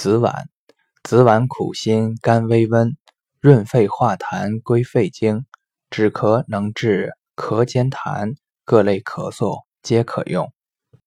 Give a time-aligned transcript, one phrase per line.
[0.00, 0.46] 紫菀
[1.02, 2.96] 紫菀苦辛甘微温，
[3.38, 5.44] 润肺化痰归肺经，
[5.90, 10.50] 止咳能治咳兼痰，各类咳嗽皆可用。